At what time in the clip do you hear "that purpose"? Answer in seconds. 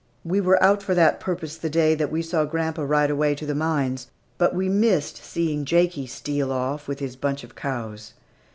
0.95-1.55